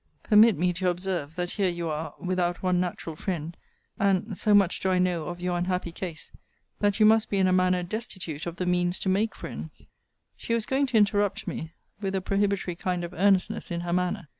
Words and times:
Permit 0.23 0.57
me 0.57 0.73
to 0.73 0.89
observe, 0.89 1.35
that 1.35 1.51
here 1.51 1.69
you 1.69 1.87
are, 1.87 2.15
without 2.19 2.63
one 2.63 2.79
natural 2.79 3.15
friend; 3.15 3.55
and 3.99 4.35
(so 4.35 4.55
much 4.55 4.79
do 4.79 4.89
I 4.89 4.97
know 4.97 5.25
of 5.27 5.39
your 5.39 5.55
unhappy 5.59 5.91
case) 5.91 6.31
that 6.79 6.99
you 6.99 7.05
must 7.05 7.29
be 7.29 7.37
in 7.37 7.45
a 7.45 7.53
manner 7.53 7.83
destitute 7.83 8.47
of 8.47 8.55
the 8.55 8.65
means 8.65 8.97
to 8.97 9.09
make 9.09 9.35
friends 9.35 9.85
She 10.35 10.55
was 10.55 10.65
going 10.65 10.87
to 10.87 10.97
interrupt 10.97 11.45
me, 11.45 11.73
with 11.99 12.15
a 12.15 12.21
prohibitory 12.21 12.73
kind 12.75 13.03
of 13.03 13.13
earnestness 13.13 13.69
in 13.69 13.81
her 13.81 13.93
manner. 13.93 14.27